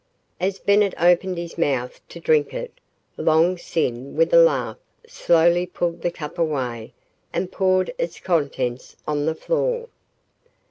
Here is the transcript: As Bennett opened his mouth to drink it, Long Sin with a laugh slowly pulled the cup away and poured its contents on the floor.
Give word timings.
As 0.39 0.57
Bennett 0.57 0.95
opened 0.99 1.37
his 1.37 1.59
mouth 1.59 2.01
to 2.09 2.19
drink 2.19 2.55
it, 2.55 2.73
Long 3.17 3.55
Sin 3.55 4.15
with 4.15 4.33
a 4.33 4.37
laugh 4.41 4.77
slowly 5.05 5.67
pulled 5.67 6.01
the 6.01 6.09
cup 6.09 6.39
away 6.39 6.93
and 7.31 7.51
poured 7.51 7.93
its 7.99 8.19
contents 8.19 8.95
on 9.07 9.27
the 9.27 9.35
floor. 9.35 9.89